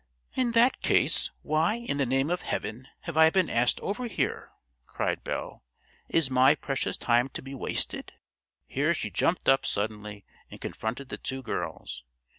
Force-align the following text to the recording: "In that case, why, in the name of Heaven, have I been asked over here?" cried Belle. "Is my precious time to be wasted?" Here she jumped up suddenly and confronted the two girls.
"In 0.33 0.53
that 0.53 0.81
case, 0.81 1.29
why, 1.43 1.75
in 1.75 1.97
the 1.97 2.07
name 2.07 2.31
of 2.31 2.41
Heaven, 2.41 2.87
have 3.01 3.15
I 3.15 3.29
been 3.29 3.51
asked 3.51 3.79
over 3.81 4.07
here?" 4.07 4.49
cried 4.87 5.23
Belle. 5.23 5.63
"Is 6.09 6.27
my 6.27 6.55
precious 6.55 6.97
time 6.97 7.29
to 7.35 7.41
be 7.43 7.53
wasted?" 7.53 8.13
Here 8.65 8.95
she 8.95 9.11
jumped 9.11 9.47
up 9.47 9.63
suddenly 9.63 10.25
and 10.49 10.59
confronted 10.59 11.09
the 11.09 11.19
two 11.19 11.43
girls. 11.43 12.03